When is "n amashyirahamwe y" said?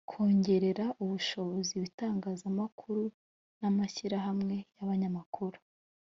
3.59-4.79